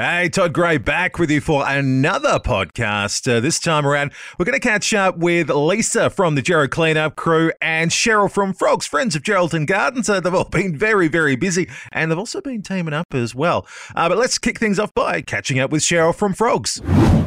[0.00, 3.28] Hey, Todd Gray back with you for another podcast.
[3.28, 7.16] Uh, this time around, we're going to catch up with Lisa from the Gero Cleanup
[7.16, 10.06] crew and Cheryl from Frogs, friends of Geraldton Gardens.
[10.06, 13.66] So they've all been very, very busy and they've also been teaming up as well.
[13.96, 16.80] Uh, but let's kick things off by catching up with Cheryl from Frogs.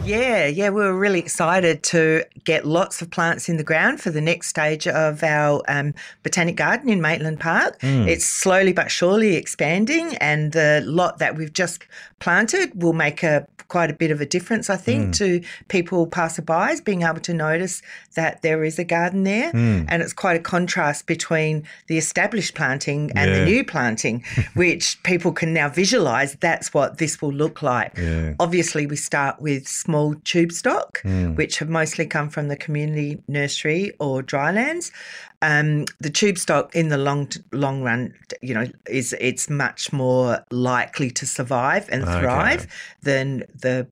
[0.04, 4.10] Yeah, yeah, we were really excited to get lots of plants in the ground for
[4.10, 5.94] the next stage of our um,
[6.24, 7.80] botanic garden in Maitland Park.
[7.82, 8.08] Hmm.
[8.08, 11.86] It's slowly but surely expanding, and the lot that we've just
[12.20, 15.12] planted will make a quite a bit of a difference, I think, hmm.
[15.12, 17.82] to people passerbys being able to notice
[18.16, 19.84] that there is a garden there, hmm.
[19.88, 23.40] and it's quite a contrast between the established planting and Yeah.
[23.40, 24.26] the new planting,
[24.56, 26.36] which people can now visualise.
[26.40, 27.98] That's what this will look like.
[27.98, 28.34] Yeah.
[28.40, 29.91] Obviously, we start with small
[30.24, 31.36] tube stock, mm.
[31.36, 34.92] which have mostly come from the community nursery or drylands.
[35.42, 40.44] Um, the tube stock in the long long run, you know, is it's much more
[40.52, 42.20] likely to survive and Okay.
[42.20, 42.68] thrive
[43.02, 43.88] than the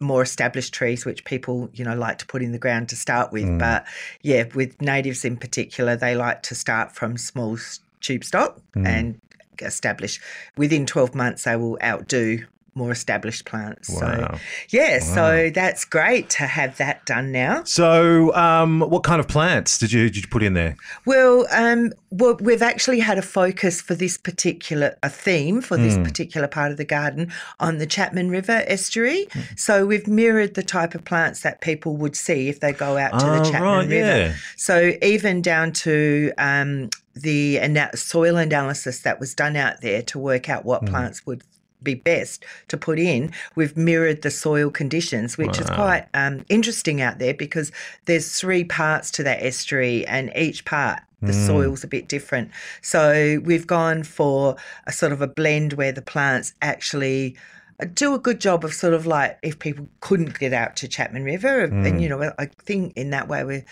[0.00, 3.32] more established trees, which people you know like to put in the ground to start
[3.32, 3.44] with.
[3.44, 3.58] Mm.
[3.58, 3.86] But
[4.22, 7.58] yeah, with natives in particular, they like to start from small
[8.00, 8.86] tube stock mm.
[8.86, 9.20] and
[9.60, 10.20] establish.
[10.56, 13.90] Within twelve months, they will outdo more established plants.
[13.90, 14.34] Wow.
[14.34, 14.38] So
[14.70, 17.64] yeah, so that's great to have that done now.
[17.64, 20.76] So, um, what kind of plants did you, did you put in there?
[21.06, 25.96] Well, um, well, we've actually had a focus for this particular a theme for this
[25.98, 29.26] particular part of the garden on the Chapman River estuary.
[29.56, 33.18] So we've mirrored the type of plants that people would see if they go out
[33.20, 34.18] to Oh, the Chapman right, River.
[34.18, 34.34] yeah.
[34.56, 37.60] So even down to um, the
[37.94, 41.42] soil analysis that was done out there to work out what plants would
[41.82, 47.00] be best to put in, we've mirrored the soil conditions, which is quite um, interesting
[47.00, 47.72] out there because
[48.06, 51.46] there's three parts to that estuary, and each part the hmm.
[51.46, 52.50] soil's a bit different.
[52.82, 57.36] So we've gone for a sort of a blend where the plants actually
[57.80, 60.88] uh, do a good job of sort of like if people couldn't get out to
[60.88, 61.98] Chapman River, and hmm.
[61.98, 63.64] you know, I think in that way we're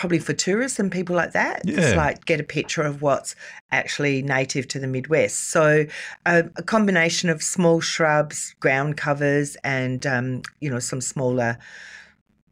[0.00, 1.76] probably for tourists and people like that, Yeah.
[1.76, 3.36] just like get a picture of what's
[3.70, 5.50] actually native to the Midwest.
[5.50, 5.84] So
[6.24, 11.58] a, a combination of small shrubs, ground covers, and um, you know some smaller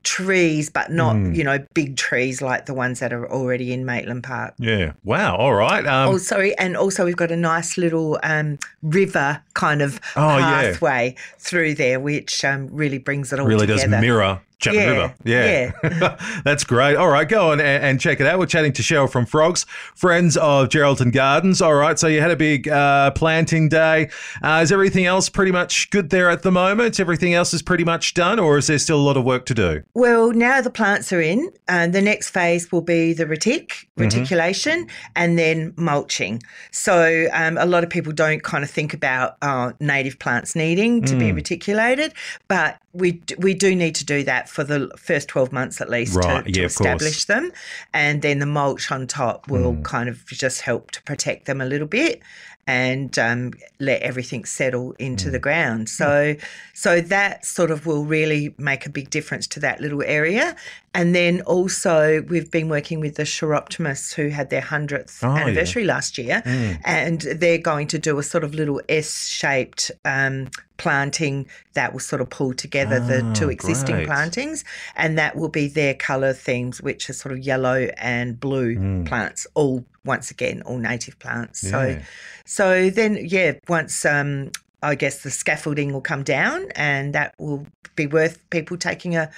[0.05, 4.23] trees, but not you know big trees like the ones that are already in Maitland
[4.25, 4.55] Park.
[4.59, 4.93] Yeah.
[5.05, 5.37] Wow.
[5.37, 5.85] All right.
[5.87, 6.57] Um, Oh, sorry.
[6.59, 10.71] And also, we've got a nice little um, river kind of Oh, yeah.
[10.71, 13.89] pathway through there, which um, really brings it all really together.
[13.91, 15.15] does mirror Chapman Yeah, River.
[15.25, 16.41] Yeah.
[16.45, 16.97] That's great.
[16.97, 18.39] All right, go on and, and check it out.
[18.39, 19.65] We're chatting to Cheryl from Frogs,
[19.95, 21.63] friends of Geraldton Gardens.
[21.63, 24.11] All right, so you had a big uh, planting day.
[24.43, 26.99] Uh, is everything else pretty much good there at the moment?
[26.99, 29.55] Everything else is pretty much done, or is there still a lot of work to
[29.55, 29.83] do?
[29.95, 34.05] Well, now the plants are in, and the next phase will be the retic, Mm-hmm.
[34.17, 34.87] reticulation,
[35.17, 36.41] and then mulching.
[36.71, 41.03] So um, a lot of people don't kind of think about uh, native plants needing
[41.03, 41.19] to Mm.
[41.19, 42.13] be reticulated,
[42.47, 46.17] but we we do need to do that for the first twelve months at least
[46.17, 46.61] Right, to, to.
[46.61, 46.65] Mm.
[46.65, 47.53] establish them,
[47.93, 51.65] and then the mulch on top will kind of just help to protect them a
[51.67, 52.21] little bit
[52.69, 55.33] and um, let everything settle into Mm.
[55.33, 55.89] the ground.
[55.89, 56.37] So,
[56.75, 60.55] so that sort of will really make a big difference to that little area.
[60.95, 65.43] And then also, we've been working with the Chiroptimus who had their 100th Oh, yeah.
[65.43, 66.43] anniversary last year,
[66.85, 72.01] and they're going to do a sort of little S shaped um, planting that will
[72.01, 74.07] sort of pull together the Ah, two existing great.
[74.07, 74.65] plantings,
[74.97, 79.47] and that will be their colour themes, which are sort of yellow and blue plants,
[79.55, 81.63] all once again, all native plants.
[81.63, 81.71] Yeah.
[81.71, 82.01] So,
[82.45, 84.51] so then, yeah, once um,
[84.83, 89.31] I guess the scaffolding will come down, and that will be worth people taking a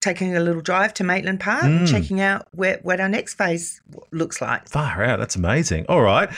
[0.00, 3.80] taking a little drive to Maitland Park and checking out where, what our next phase
[4.12, 4.68] looks like.
[4.68, 5.18] Far out.
[5.18, 5.86] That's amazing.
[5.88, 6.28] All right.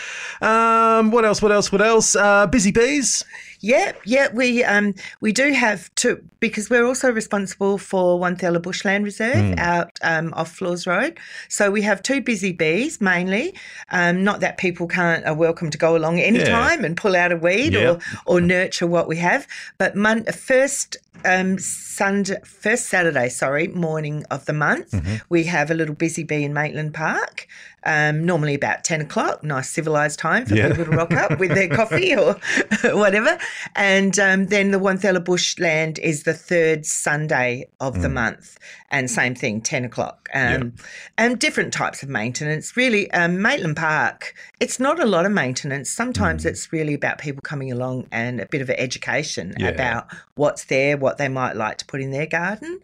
[0.40, 1.42] Um, what else?
[1.42, 1.70] What else?
[1.70, 2.16] What else?
[2.16, 3.22] Uh, busy bees.
[3.62, 9.04] Yeah, yeah, we um we do have two because we're also responsible for Wonthella Bushland
[9.04, 11.19] Reserve out um, off Flores Road.
[11.48, 13.54] So we have two busy bees mainly.
[13.91, 17.37] Um, not that people can't are welcome to go along anytime and pull out a
[17.37, 17.91] weed Yeah.
[17.91, 19.47] or or nurture what we have.
[19.77, 24.95] But mon- first um Sunday, first Saturday, sorry, morning of the month,
[25.28, 27.47] we have a little busy bee in Maitland Park.
[27.84, 30.68] Um, normally about ten o'clock, nice civilized time for Yeah.
[30.68, 32.34] people to rock up with their coffee or
[32.95, 33.39] whatever.
[33.74, 38.59] And um, then the Wonthella Bushland is the third Sunday of the month,
[38.91, 40.28] and same thing, ten o'clock.
[40.34, 40.74] Um,
[41.16, 42.77] And different types of maintenance.
[42.77, 44.34] Really, um, Maitland Park.
[44.60, 45.91] It's not a lot of maintenance.
[45.91, 49.68] Sometimes it's really about people coming along and a bit of an education Yeah.
[49.68, 52.80] about what's there, what they might like to put in their garden.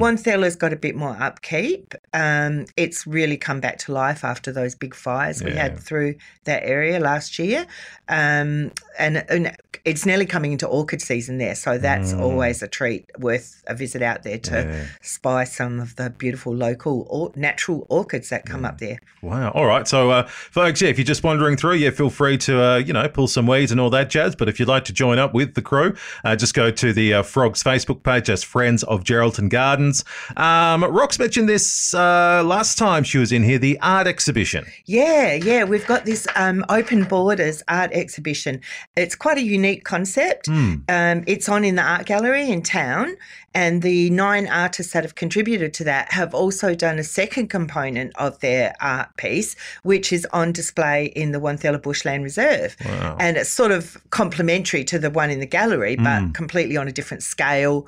[0.00, 1.94] Wonthella's got a bit more upkeep.
[2.12, 6.62] Um, it's really come back to life after those big fires we had through that
[6.64, 7.66] area last year.
[8.08, 9.56] Um, and, and
[9.88, 12.20] it's nearly coming into orchid season there, so that's Mm.
[12.20, 14.84] always a treat worth a visit out there to Yeah.
[15.02, 18.98] spy some of the beautiful local or natural orchids that come up there.
[19.22, 19.50] Wow.
[19.50, 19.86] All right.
[19.88, 22.92] So, uh, folks, yeah, if you're just wandering through, yeah, feel free to, uh, you
[22.92, 24.36] know, pull some weeds and all that jazz.
[24.36, 25.94] But if you'd like to join up with the crew,
[26.24, 30.04] uh, just go to the uh, Frogs Facebook page, as Friends of Geraldton Gardens.
[30.36, 34.64] Um, Rox mentioned this uh, last time she was in here, the art exhibition.
[34.84, 38.60] Yeah, yeah, we've got this um, open borders art exhibition.
[38.96, 40.46] It's quite a unique concept.
[40.46, 40.74] Hmm.
[40.88, 43.16] Um, it's on in the art gallery in town,
[43.54, 48.16] and the nine artists that have contributed to that have also done a second component
[48.16, 52.76] of their art piece, which is on display in the Wonthella Bushland Reserve.
[52.84, 53.16] Wow.
[53.18, 56.92] And it's sort of complementary to the one in the gallery, but completely on a
[56.92, 57.86] different scale.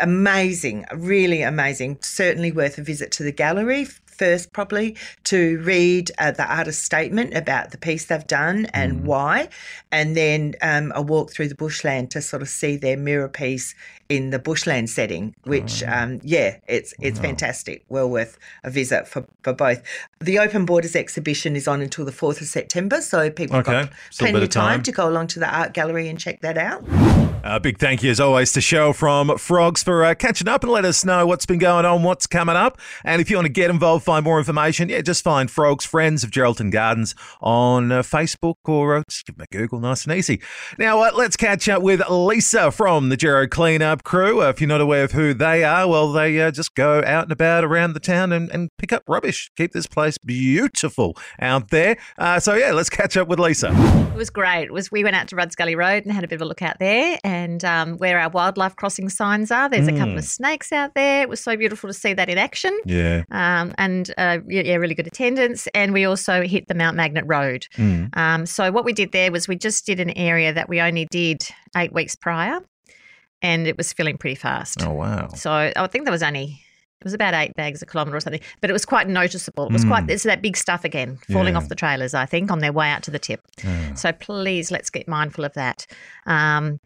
[0.00, 1.98] Amazing, really amazing.
[2.00, 3.86] Certainly worth a visit to the gallery
[4.22, 9.48] first, probably to read uh, the artist's statement about the piece they've done and why,
[9.90, 13.74] and then um, a walk through the bushland to sort of see their mirror piece
[14.08, 15.34] in the bushland setting.
[15.42, 17.84] Which, um, yeah, it's it's fantastic.
[17.88, 19.82] Well worth a visit for, for both.
[20.20, 23.82] The Open Borders exhibition is on until the fourth of September, so people have Okay,
[23.88, 24.76] got still plenty of of time.
[24.76, 26.84] time to go along to the art gallery and check that out.
[27.44, 30.70] A big thank you, as always, to Cheryl from Frogs for uh, catching up and
[30.70, 32.78] let us know what's been going on, what's coming up.
[33.02, 36.22] And if you want to get involved, find more information, yeah, just find Frogs Friends
[36.22, 40.14] of Geraldton Gardens on uh, Facebook or uh, just give them a Google, nice and
[40.14, 40.42] easy.
[40.78, 44.42] Now, uh, let's catch up with Lisa from the Gero Cleanup Crew.
[44.42, 47.22] Uh, if you're not aware of who they are, well, they uh, just go out
[47.22, 49.50] and about around the town and, and pick up rubbish.
[49.56, 51.96] Keep this place beautiful out there.
[52.18, 53.70] Uh, so, yeah, let's catch up with Lisa.
[54.12, 54.64] It was great.
[54.64, 56.44] It was we went out to Rudd's Gully Road and had a bit of a
[56.44, 59.70] look out there, and um, where our wildlife crossing signs are.
[59.70, 61.22] There's a couple of snakes out there.
[61.22, 62.78] It was so beautiful to see that in action.
[62.84, 63.22] Yeah.
[63.30, 65.68] Um, and uh, yeah, really good attendance.
[65.74, 67.66] And we also hit the Mount Magnet Road.
[67.76, 68.16] Mm.
[68.16, 71.06] Um, so what we did there was we just did an area that we only
[71.10, 71.42] did
[71.76, 72.58] eight weeks prior,
[73.42, 74.82] and it was filling pretty fast.
[74.82, 75.28] Oh, wow.
[75.34, 76.60] So I think there was only
[77.00, 79.66] it was about eight bags a kilometre or something, but it was quite noticeable.
[79.66, 81.58] It was quite it's that big stuff again falling Yeah.
[81.58, 82.14] off the trailers.
[82.14, 83.40] I think on their way out to the tip.
[83.64, 83.94] Yeah.
[83.94, 85.84] So please let's get mindful of that.
[86.26, 86.78] Um,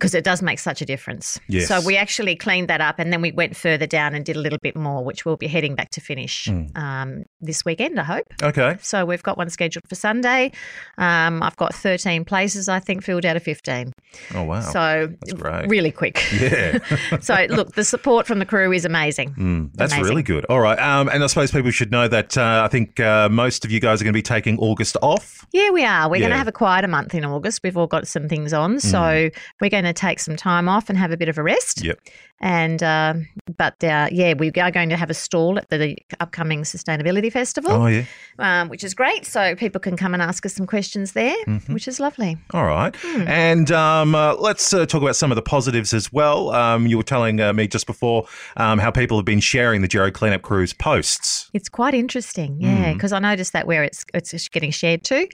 [0.00, 1.38] because it does make such a difference.
[1.46, 1.68] Yes.
[1.68, 4.38] So we actually cleaned that up and then we went further down and did a
[4.40, 6.74] little bit more, which we'll be heading back to finish Mm.
[6.76, 8.26] um, this weekend, I hope.
[8.42, 8.76] Okay.
[8.80, 10.52] So we've got one scheduled for Sunday.
[10.96, 13.92] Um, I've got 13 places, I think, filled out of 15.
[14.34, 14.60] Oh, wow.
[14.60, 15.68] So That's great.
[15.68, 16.18] really quick.
[16.32, 16.78] Yeah.
[17.20, 19.34] so look, the support from the crew is amazing.
[19.34, 20.08] Mm, that's Amazing.
[20.10, 20.44] really good.
[20.46, 20.78] All right.
[20.78, 23.80] Um, and I suppose people should know that uh, I think uh, most of you
[23.80, 25.46] guys are going to be taking August off.
[25.52, 26.08] Yeah, we are.
[26.08, 27.60] We're going to have a quieter month in August.
[27.62, 28.80] We've all got some things on, Mm.
[28.80, 29.30] so
[29.60, 31.84] we're going to take some time off and have a bit of a rest.
[31.84, 31.98] Yep.
[32.42, 33.28] And um,
[33.58, 37.70] but uh, yeah, we are going to have a stall at the upcoming sustainability festival,
[37.72, 38.04] Oh, yeah.
[38.38, 39.26] um, which is great.
[39.26, 41.74] So people can come and ask us some questions there, Mm-hmm.
[41.74, 42.38] which is lovely.
[42.54, 42.96] All right.
[42.96, 43.28] Hmm.
[43.28, 46.48] And um, uh, let's uh, talk about some of the positives as well.
[46.50, 48.26] Um, you were telling uh, me just before
[48.56, 51.50] um, how people have been sharing the Gero Cleanup Crew's posts.
[51.52, 52.62] It's quite interesting, Hmm.
[52.64, 55.28] yeah, because I noticed that where it's it's getting shared to,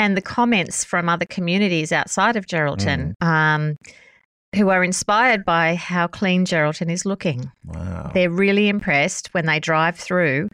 [0.00, 3.28] and the comments from other communities outside of Geraldton, Hmm.
[3.28, 3.76] um,
[4.56, 7.52] who are inspired by how clean Geraldton is looking.
[7.64, 8.10] Wow.
[8.14, 10.48] They're really impressed when they drive through,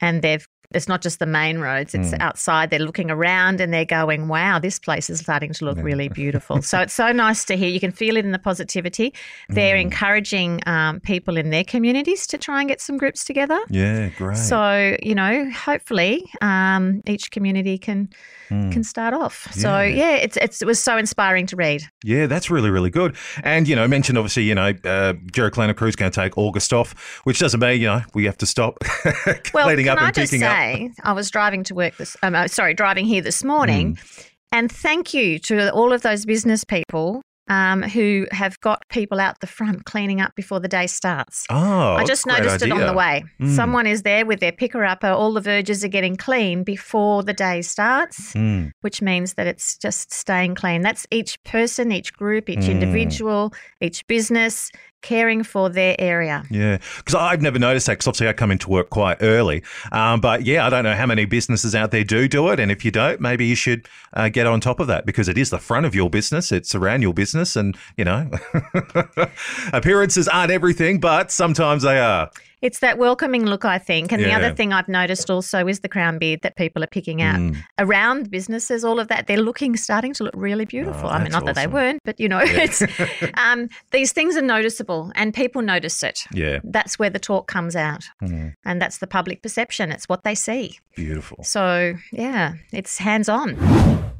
[0.00, 0.46] and they've.
[0.72, 2.20] It's not just the main roads, it's Mm.
[2.20, 2.70] outside.
[2.70, 6.62] They're looking around and they're going, wow, this place is starting to look really beautiful.
[6.62, 7.68] so it's so nice to hear.
[7.68, 9.12] You can feel it in the positivity.
[9.48, 9.80] They're Mm.
[9.82, 13.58] encouraging um, people in their communities to try and get some groups together.
[13.68, 14.36] Yeah, great.
[14.36, 18.08] So you know, hopefully, um, each community can
[18.50, 18.72] Mm.
[18.72, 19.46] can start off.
[19.52, 19.94] So Yeah.
[20.10, 21.82] yeah, it's, it's it was so inspiring to read.
[22.02, 23.14] Yeah, that's really, really good.
[23.44, 26.72] And, you know, mentioned obviously, you know, uh, Gero Cleanup Crew's going to take August
[26.72, 28.78] off, which doesn't mean, you know, we have to stop
[29.54, 30.59] Well, up and picking up.
[31.04, 32.16] I was driving to work this.
[32.22, 34.26] Um, uh, sorry, driving here this morning, Mm.
[34.52, 37.22] and thank you to all of those business people.
[37.50, 41.44] Um, who have got people out the front cleaning up before the day starts.
[41.50, 43.24] Oh, I just noticed it on the way.
[43.40, 43.56] Mm.
[43.56, 45.08] Someone is there with their picker upper.
[45.08, 48.32] All the verges are getting clean before the day starts.
[48.34, 48.70] Mm.
[48.82, 50.80] which means that it's just staying clean.
[50.82, 52.70] That's each person, each group, each Mm.
[52.70, 54.70] individual, each business
[55.02, 56.42] caring for their area.
[56.50, 57.92] Yeah, because I've never noticed that.
[57.94, 61.06] Because obviously I come into work quite early, um, but yeah, I don't know how
[61.06, 62.60] many businesses out there do do it.
[62.60, 65.38] And if you don't, maybe you should uh, get on top of that because it
[65.38, 66.52] is the front of your business.
[66.52, 68.28] It's around your business, and you know,
[69.72, 72.30] appearances aren't everything, but sometimes they are.
[72.62, 74.12] It's that welcoming look, I think.
[74.12, 77.22] And the other thing I've noticed also is the crown beard that people are picking
[77.22, 77.56] out Mm.
[77.78, 78.84] around businesses.
[78.84, 81.08] All of that, they're looking, starting to look really beautiful.
[81.08, 82.82] Oh, I mean, not that they weren't, but you know, it's
[83.38, 86.20] um, these things are noticeable, and people notice it.
[86.34, 86.58] Yeah.
[86.62, 88.52] That's where the talk comes out, Mm.
[88.66, 89.90] and that's the public perception.
[89.90, 90.78] It's what they see.
[90.96, 91.42] Beautiful.
[91.42, 93.56] So yeah, it's hands on.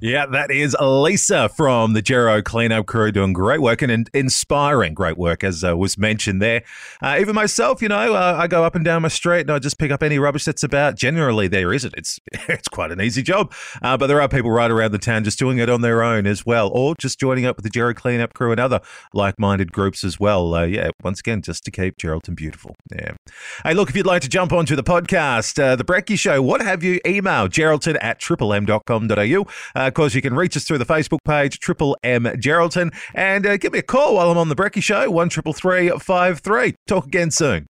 [0.00, 4.94] Yeah, that is Lisa from the Gero cleanup crew doing great work and in- inspiring
[4.94, 6.62] great work, as uh, was mentioned there.
[7.02, 9.58] Uh, even myself, you know, uh, I go up and down my street and I
[9.58, 10.94] just pick up any rubbish that's about.
[10.94, 11.94] Generally, there isn't.
[11.98, 13.52] It's it's quite an easy job,
[13.82, 16.26] uh, but there are people right around the town just doing it on their own
[16.26, 18.80] as well, or just joining up with the Gero cleanup crew and other
[19.12, 20.54] like-minded groups as well.
[20.54, 22.74] Uh, yeah, once again, just to keep Geraldton beautiful.
[22.90, 23.12] Yeah.
[23.64, 26.62] Hey, look, if you'd like to jump onto the podcast, uh, the Brecky Show, what
[26.62, 27.00] have you?
[27.06, 29.46] Email geraldton at triplem.com.au.
[29.74, 33.44] Uh, of course, you can reach us through the Facebook page, Triple M Geraldton, and
[33.44, 36.38] uh, give me a call while I'm on the Brecky Show, one triple three five
[36.38, 36.76] three.
[36.86, 37.70] Talk again soon.